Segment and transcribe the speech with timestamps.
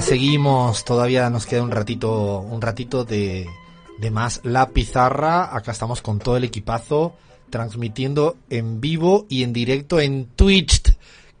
[0.00, 3.48] Seguimos, todavía nos queda un ratito, un ratito de,
[3.98, 5.56] de más la pizarra.
[5.56, 7.14] Acá estamos con todo el equipazo
[7.50, 10.94] transmitiendo en vivo y en directo en Twitch,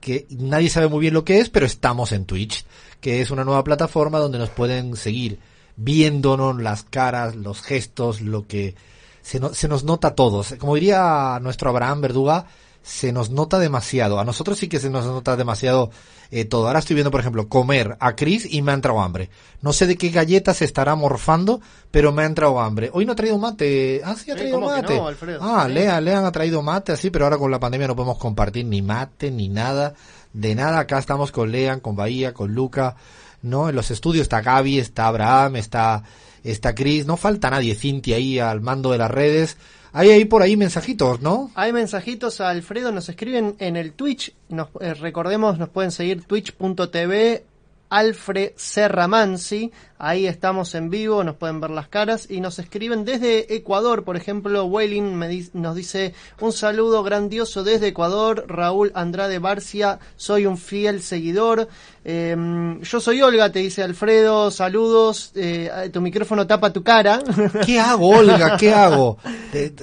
[0.00, 2.64] que nadie sabe muy bien lo que es, pero estamos en Twitch,
[3.00, 5.38] que es una nueva plataforma donde nos pueden seguir
[5.76, 8.74] viéndonos las caras, los gestos, lo que
[9.22, 10.54] se, se nos nota todos.
[10.58, 12.46] Como diría nuestro Abraham Verduga,
[12.82, 14.18] se nos nota demasiado.
[14.20, 15.90] A nosotros sí que se nos nota demasiado
[16.30, 16.66] eh, todo.
[16.66, 19.30] Ahora estoy viendo, por ejemplo, comer a Chris y me ha entrado hambre.
[19.62, 22.90] No sé de qué galleta se estará morfando, pero me ha entrado hambre.
[22.92, 24.00] Hoy no ha traído mate.
[24.04, 24.96] Ah, sí, ha Eh, traído ¿cómo que mate.
[24.96, 25.40] no, Alfredo?
[25.42, 25.72] ah, Sí.
[25.74, 28.80] Lea, Lean ha traído mate, así, pero ahora con la pandemia no podemos compartir ni
[28.82, 29.94] mate, ni nada.
[30.32, 32.94] De nada, acá estamos con Lean, con Bahía, con Luca,
[33.42, 33.68] ¿no?
[33.68, 36.04] En los estudios está Gaby, está Abraham, está,
[36.44, 39.56] está Chris, no falta nadie, Cintia ahí al mando de las redes.
[39.92, 41.50] Hay ahí por ahí mensajitos, ¿no?
[41.54, 47.44] Hay mensajitos Alfredo, nos escriben en el Twitch, nos, eh, recordemos, nos pueden seguir twitch.tv
[47.90, 53.54] Alfred Serramansi, ahí estamos en vivo, nos pueden ver las caras y nos escriben desde
[53.54, 59.38] Ecuador, por ejemplo, Welling me di- nos dice un saludo grandioso desde Ecuador, Raúl Andrade
[59.38, 61.68] Barcia, soy un fiel seguidor,
[62.02, 62.34] Eh,
[62.80, 67.18] yo soy Olga, te dice Alfredo, saludos, eh, tu micrófono tapa tu cara.
[67.66, 68.56] ¿Qué hago, Olga?
[68.56, 69.18] ¿Qué hago?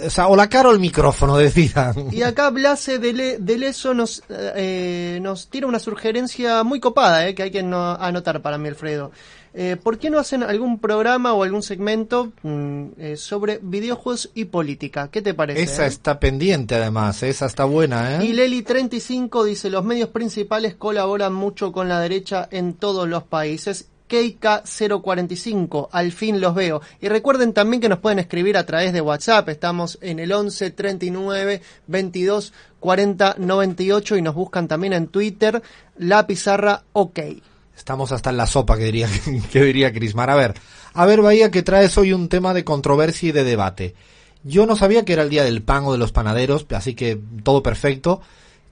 [0.03, 2.08] O sea, o la cara o el micrófono, decidan.
[2.11, 7.27] Y acá Blase de, Le- de Leso nos, eh, nos tira una sugerencia muy copada,
[7.27, 9.11] eh, que hay que no- anotar para mí, Alfredo.
[9.53, 14.45] Eh, ¿Por qué no hacen algún programa o algún segmento mm, eh, sobre videojuegos y
[14.45, 15.09] política?
[15.09, 15.63] ¿Qué te parece?
[15.63, 15.87] Esa eh?
[15.87, 17.23] está pendiente, además.
[17.23, 18.35] Esa está buena, Y ¿eh?
[18.35, 23.89] Leli35 dice, los medios principales colaboran mucho con la derecha en todos los países.
[24.08, 26.81] Keika045, al fin los veo.
[27.02, 29.49] Y recuerden también que nos pueden escribir a través de WhatsApp.
[29.49, 35.61] Estamos en el 11 39 22 40 98 y nos buscan también en Twitter,
[35.97, 37.19] la pizarra OK.
[37.77, 39.08] Estamos hasta en la sopa, que diría,
[39.52, 40.30] que diría Crismar.
[40.30, 40.55] A ver,
[40.93, 43.95] a ver, Bahía, que traes hoy un tema de controversia y de debate.
[44.43, 47.20] Yo no sabía que era el día del pan o de los panaderos, así que
[47.43, 48.21] todo perfecto.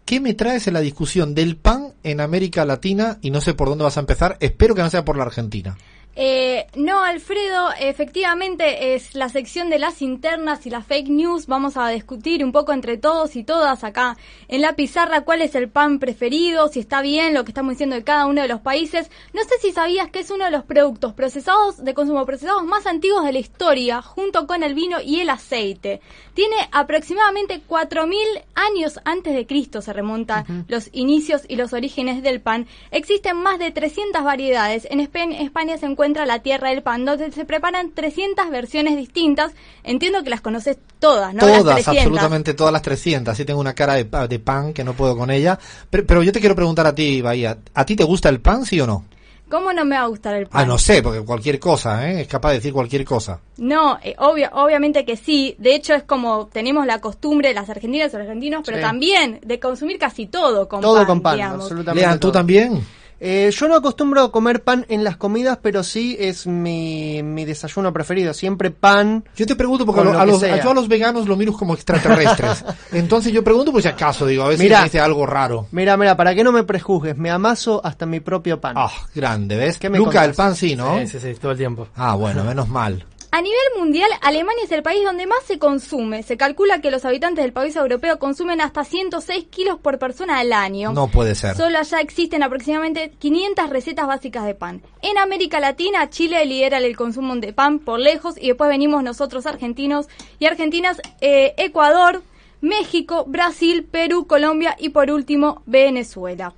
[0.06, 3.18] ¿Qué me traes en la discusión del pan en América Latina?
[3.22, 4.38] Y no sé por dónde vas a empezar.
[4.40, 5.78] Espero que no sea por la Argentina.
[6.18, 11.46] Eh, no, Alfredo, efectivamente es la sección de las internas y las fake news.
[11.48, 14.16] Vamos a discutir un poco entre todos y todas acá
[14.48, 17.98] en la pizarra cuál es el pan preferido, si está bien lo que estamos diciendo
[17.98, 19.12] de cada uno de los países.
[19.34, 22.86] No sé si sabías que es uno de los productos procesados de consumo procesados más
[22.86, 26.00] antiguos de la historia, junto con el vino y el aceite.
[26.34, 28.16] Tiene aproximadamente 4.000
[28.56, 32.68] años antes de Cristo se remontan los inicios y los orígenes del pan.
[32.92, 34.88] Existen más de 300 variedades.
[34.90, 39.54] En España se encuentra la tierra del pan, donde se preparan 300 versiones distintas.
[39.84, 41.46] Entiendo que las conoces todas, ¿no?
[41.48, 41.98] Las todas, 300.
[42.04, 43.32] absolutamente todas las 300.
[43.34, 45.58] Así tengo una cara de, pa- de pan que no puedo con ella.
[45.90, 47.58] Pero, pero yo te quiero preguntar a ti, Bahía.
[47.74, 49.06] ¿A ti te gusta el pan, sí o no?
[49.48, 50.64] ¿Cómo no me va a gustar el pan?
[50.64, 52.22] Ah, no sé, porque cualquier cosa, ¿eh?
[52.22, 53.40] Es capaz de decir cualquier cosa.
[53.58, 55.56] No, eh, obvio, obviamente que sí.
[55.60, 58.84] De hecho, es como tenemos la costumbre, las argentinas y los argentinos, pero Sí.
[58.84, 61.06] también de consumir casi todo con Todo pan.
[61.06, 61.62] con pan, digamos.
[61.62, 62.02] absolutamente.
[62.08, 62.32] Lean, ¿tú todo.
[62.32, 62.84] también?
[63.28, 67.44] Eh, yo no acostumbro a comer pan en las comidas, pero sí es mi, mi
[67.44, 68.36] desayuno preferido.
[68.36, 69.24] Siempre pan.
[69.36, 71.74] Yo te pregunto porque lo- lo a los, yo a los veganos lo miro como
[71.74, 72.64] extraterrestres.
[72.92, 74.78] Entonces yo pregunto pues si acaso, digo, a si Mira.
[74.80, 75.66] me dice algo raro.
[75.72, 78.76] Mira, mira, para que no me prejuzgues, me amaso hasta mi propio pan.
[78.78, 79.80] Ah, grande, ¿ves?
[79.80, 80.28] ¿Qué me Luca, contás?
[80.30, 81.00] el pan sí, ¿no?
[81.00, 81.88] Sí, sí, sí, todo el tiempo.
[81.96, 83.04] Ah, bueno, menos mal.
[83.36, 86.24] A nivel mundial, Alemania es el país donde más se consume.
[86.24, 90.54] Se calcula que los habitantes del país europeo consumen hasta 106 kilos por persona al
[90.54, 90.94] año.
[90.94, 91.54] No puede ser.
[91.58, 94.82] Solo allá existen aproximadamente 500 recetas básicas de pan.
[95.02, 99.46] En América Latina, Chile lidera el consumo de pan por lejos y después venimos nosotros
[99.46, 100.08] argentinos
[100.40, 102.24] y argentinas, eh, Ecuador,
[102.62, 106.54] México, Brasil, Perú, Colombia y por último Venezuela.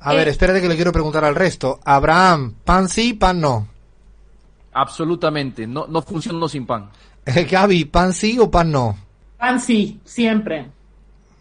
[0.00, 1.78] A Eh, ver, espérate que le quiero preguntar al resto.
[1.84, 3.68] Abraham, pan sí, pan no.
[4.72, 6.90] Absolutamente, no, no funciono sin pan.
[7.26, 8.96] Eh, Gaby, pan sí o pan no.
[9.38, 10.70] Pan sí, siempre.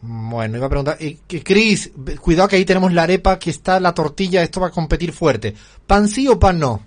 [0.01, 0.97] Bueno, iba a preguntar.
[0.99, 1.91] eh, que Cris,
[2.21, 5.53] cuidado que ahí tenemos la arepa, que está la tortilla, esto va a competir fuerte.
[5.85, 6.81] ¿Pan sí o pan no?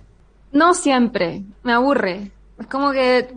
[0.51, 2.31] No siempre, me aburre.
[2.59, 3.33] Es como que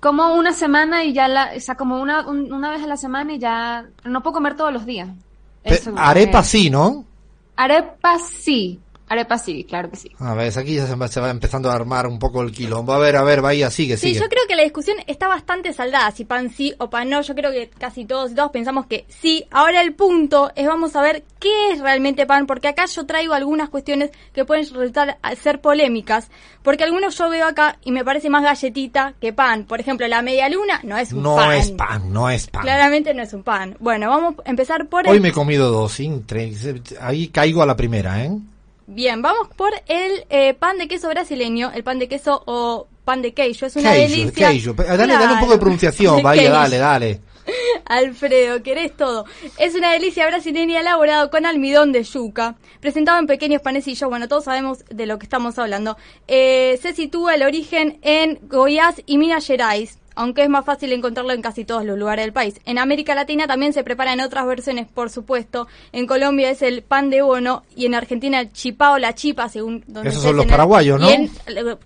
[0.00, 2.96] como una semana y ya la, o sea, como una, un- una vez a la
[2.96, 5.08] semana y ya no puedo comer todos los días.
[5.64, 7.04] Eso, arepa eh, sí, ¿no?
[7.56, 8.80] Arepa sí.
[9.08, 10.10] Arepa sí, claro que sí.
[10.18, 12.92] A ver, aquí ya se va, se va empezando a armar un poco el quilombo.
[12.92, 14.20] A ver, a ver, vaya, sigue, Sí, sigue.
[14.20, 17.20] yo creo que la discusión está bastante saldada, si pan sí o pan no.
[17.22, 19.44] Yo creo que casi todos y todos pensamos que sí.
[19.52, 23.32] Ahora el punto es vamos a ver qué es realmente pan, porque acá yo traigo
[23.34, 26.28] algunas cuestiones que pueden resultar a ser polémicas,
[26.64, 29.66] porque algunos yo veo acá y me parece más galletita que pan.
[29.66, 31.52] Por ejemplo, la media luna no es un No pan.
[31.52, 32.62] es pan, no es pan.
[32.62, 33.76] Claramente no es un pan.
[33.78, 35.22] Bueno, vamos a empezar por Hoy el...
[35.22, 38.32] me he comido dos, intre- ahí caigo a la primera, ¿eh?
[38.86, 43.20] Bien, vamos por el eh, pan de queso brasileño, el pan de queso o pan
[43.22, 43.66] de queijo.
[43.66, 44.48] Es una Queijo, delicia.
[44.48, 44.72] queijo.
[44.74, 45.40] Dale, dale un Claro.
[45.40, 47.20] poco de pronunciación, vaya, dale, dale.
[47.84, 49.24] Alfredo, querés todo.
[49.58, 54.08] Es una delicia brasileña elaborado con almidón de yuca, presentado en pequeños panecillos.
[54.08, 55.96] Bueno, todos sabemos de lo que estamos hablando.
[56.26, 61.32] Eh, se sitúa el origen en Goiás y Minas Gerais, aunque es más fácil encontrarlo
[61.32, 62.60] en casi todos los lugares del país.
[62.64, 65.68] En América Latina también se prepara en otras versiones, por supuesto.
[65.92, 69.48] En Colombia es el pan de bono y en Argentina el chipá o la chipa,
[69.48, 71.08] según donde Esos son los paraguayos, ¿no?
[71.08, 71.30] en-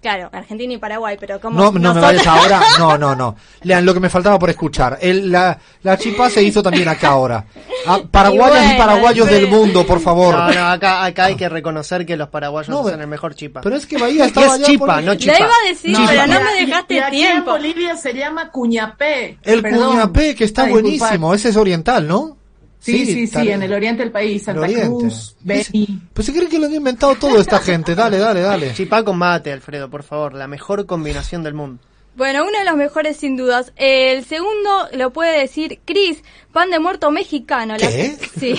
[0.00, 2.61] claro, Argentina y Paraguay, pero como No, no me vayas ahora.
[2.79, 3.37] No, no, no.
[3.62, 4.97] Lean lo que me faltaba por escuchar.
[5.03, 7.44] El, la, la chipá se hizo también acá ahora.
[7.87, 10.35] Ah, paraguayas y, bueno, paraguayos del mundo, por favor.
[10.35, 13.61] No, no, acá, acá hay que reconocer que los paraguayos No, hacen el mejor chipa.
[13.61, 15.38] Pero es que Bahía estaba es allá chipa, por- no La chipa.
[15.38, 16.09] iba a decir, Chipa.
[16.09, 17.50] pero no me dejaste y aquí tiempo.
[17.56, 19.38] en Bolivia se llama cuñapé.
[19.43, 19.88] El Perdón.
[19.93, 21.34] cuñapé, que está Ay, buenísimo.
[21.34, 22.37] Ese es oriental, ¿no?
[22.78, 24.87] Sí, sí, sí, tal- en el oriente del país, Santa oriente.
[24.87, 26.00] Cruz, Beni.
[26.14, 27.94] Pues se cree que lo han inventado todo esta gente.
[27.94, 28.72] Dale, dale, dale.
[28.72, 30.32] Chipá con mate, Alfredo, por favor.
[30.32, 31.82] La mejor combinación del mundo.
[32.17, 33.72] Bueno, uno de los mejores sin dudas.
[33.76, 36.22] El segundo lo puede decir Chris,
[36.52, 37.76] pan de muerto mexicano.
[37.76, 37.90] La-
[38.40, 38.55] sí.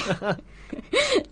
[0.72, 0.82] ¿Qué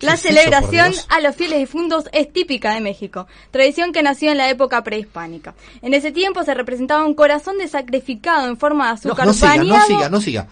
[0.06, 4.48] La celebración a los fieles difuntos es típica de México, tradición que nació en la
[4.50, 5.54] época prehispánica.
[5.82, 9.56] En ese tiempo se representaba un corazón de sacrificado en forma de azúcar no siga,
[9.56, 10.46] no siga, no siga.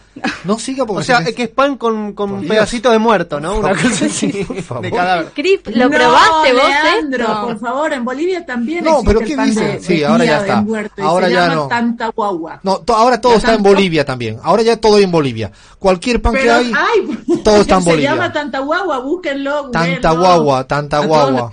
[0.44, 2.99] No siga porque O sea, se- es que es pan con, con un pedacito de
[2.99, 3.56] muerto, ¿no?
[3.61, 3.90] Por Una favor.
[3.90, 4.82] cosa así, Por favor.
[4.82, 5.32] de cadáver.
[5.67, 7.46] ¿lo No, probaste vos Leandro, esto?
[7.46, 9.64] por favor, en Bolivia también No, existe pero el ¿qué pan dice?
[9.64, 10.61] de, Sí, ahora ya está.
[10.62, 11.69] muerto Ahora se ya no.
[11.69, 12.61] tanta guagua.
[12.62, 14.38] No, to- ahora todo está en Bolivia también.
[14.43, 15.50] Ahora ya todo en Bolivia.
[15.79, 18.11] Cualquier pan que hay, ay, todo está en se Bolivia.
[18.11, 19.70] llama tanta guagua, búsquenlo.
[19.70, 21.50] Tanta guagua, tanta guagua.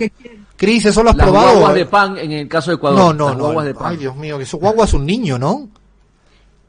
[0.56, 1.50] Cris, ¿eso lo has Las probado?
[1.52, 2.98] guaguas de pan en el caso de Ecuador.
[2.98, 3.44] No, no, Las no.
[3.44, 3.86] guaguas de pan.
[3.92, 5.68] Ay, Dios mío, que su guagua es un niño, ¿no?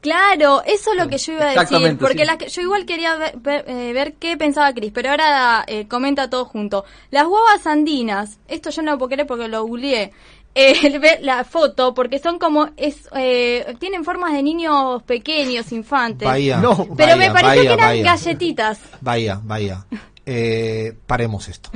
[0.00, 2.24] Claro, eso es lo que yo iba a decir, porque sí.
[2.24, 5.88] las que- yo igual quería ver, ver, eh, ver qué pensaba Cris, pero ahora eh,
[5.88, 6.84] comenta todo junto.
[7.10, 10.12] Las guavas andinas, esto yo no lo puedo creer porque lo googleé,
[10.54, 16.28] eh, la foto, porque son como, es eh, tienen formas de niños pequeños, infantes.
[16.28, 16.58] Vaya.
[16.58, 16.76] No.
[16.96, 18.04] pero vaya, me pareció vaya, que eran vaya.
[18.04, 18.78] galletitas.
[19.00, 19.84] Vaya, vaya.
[20.30, 21.70] Eh, paremos esto.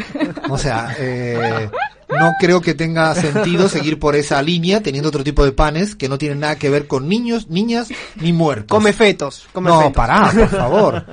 [0.50, 1.70] O sea, eh,
[2.10, 6.06] no creo que tenga sentido seguir por esa línea teniendo otro tipo de panes que
[6.10, 8.66] no tienen nada que ver con niños, niñas ni muertos.
[8.69, 9.49] Come fetos.
[9.54, 9.94] Come no, fetos.
[9.94, 11.06] pará, por favor.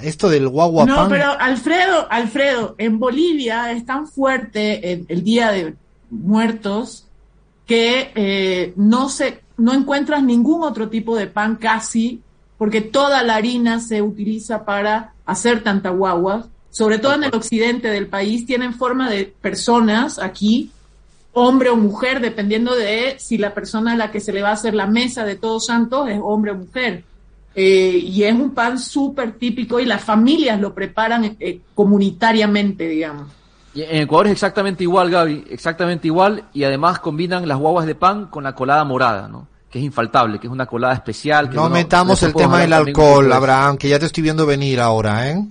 [0.00, 1.08] Esto del guagua No, pan.
[1.10, 5.74] pero Alfredo, Alfredo, en Bolivia es tan fuerte el, el Día de
[6.08, 7.06] Muertos
[7.66, 12.22] que eh, no se, no encuentras ningún otro tipo de pan casi,
[12.56, 16.48] porque toda la harina se utiliza para hacer tanta guagua.
[16.70, 20.70] Sobre todo en el occidente del país tienen forma de personas aquí,
[21.32, 24.52] hombre o mujer, dependiendo de si la persona a la que se le va a
[24.52, 27.04] hacer la mesa de Todos Santos es hombre o mujer.
[27.54, 33.26] Eh, y es un pan súper típico y las familias lo preparan eh, comunitariamente, digamos.
[33.74, 37.94] Y en Ecuador es exactamente igual, Gaby, exactamente igual, y además combinan las guaguas de
[37.94, 39.46] pan con la colada morada, ¿no?
[39.70, 41.50] Que es infaltable, que es una colada especial.
[41.50, 43.30] Que no metamos el tema del alcohol.
[43.32, 45.44] Abraham, que ya te estoy viendo venir ahora, ¿eh?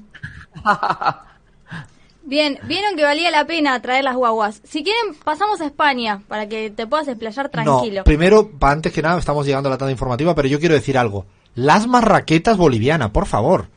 [2.23, 4.61] Bien, vieron que valía la pena traer las guaguas.
[4.65, 8.01] Si quieren, pasamos a España para que te puedas explayar tranquilo.
[8.01, 10.97] No, primero, antes que nada, estamos llegando a la tanda informativa, pero yo quiero decir
[10.97, 11.25] algo.
[11.55, 13.69] Las marraquetas bolivianas, por favor.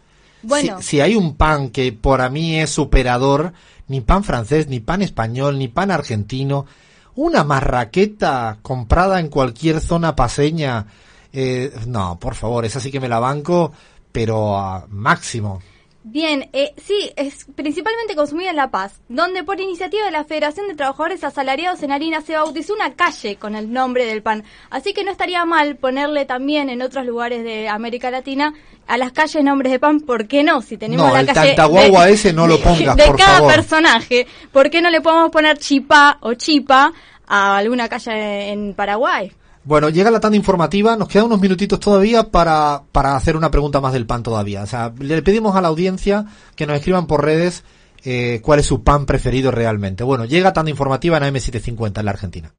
[0.43, 0.79] Bueno.
[0.81, 3.53] Si, si hay un pan que para mí es superador,
[3.87, 6.67] ni pan francés, ni pan español, ni pan argentino,
[7.15, 10.87] una marraqueta comprada en cualquier zona paseña,
[11.33, 13.73] eh, no, por favor, esa sí que me la banco,
[14.11, 15.61] pero a máximo.
[16.03, 20.67] Bien, eh, sí, es principalmente consumida en La Paz, donde por iniciativa de la Federación
[20.67, 24.43] de Trabajadores Asalariados en Harina se bautizó una calle con el nombre del pan.
[24.71, 28.55] Así que no estaría mal ponerle también en otros lugares de América Latina
[28.87, 30.63] a las calles nombres de pan, ¿por qué no?
[30.63, 33.55] Si tenemos No, la el calle de- ese no lo pongas, de por cada favor.
[33.55, 36.95] personaje, ¿por qué no le podemos poner chipá o chipa
[37.29, 39.31] a alguna calle en Paraguay?
[39.63, 43.81] Bueno, llega la tanda informativa, nos quedan unos minutitos todavía para, para hacer una pregunta
[43.81, 44.63] más del pan todavía.
[44.63, 46.25] O sea, le pedimos a la audiencia
[46.57, 47.63] que nos escriban por redes
[48.05, 50.03] eh, cuál es su pan preferido realmente.
[50.03, 52.49] Bueno, llega tanda informativa en AM750 en la Argentina.